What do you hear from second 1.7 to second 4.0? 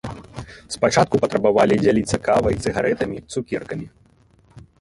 дзяліцца кавай, цыгарэтамі, цукеркамі.